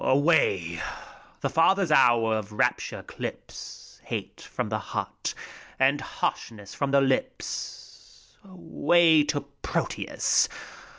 Away 0.03 0.79
I 0.79 1.01
the 1.41 1.49
father's 1.51 1.91
hour 1.91 2.35
of 2.35 2.53
rapture 2.53 3.03
clips 3.03 4.01
Hate 4.03 4.41
from 4.41 4.69
the 4.69 4.79
heart, 4.79 5.35
and 5.77 6.01
harshness 6.01 6.73
from 6.73 6.89
the 6.89 7.01
lips. 7.01 8.35
Away 8.43 9.23
to 9.25 9.41
Proteus 9.61 10.49